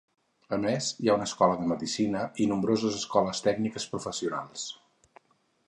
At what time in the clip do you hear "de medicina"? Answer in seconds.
1.59-2.23